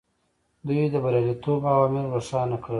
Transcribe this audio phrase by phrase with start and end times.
[0.67, 2.69] دوی د بریالیتوب عوامل روښانه کړل.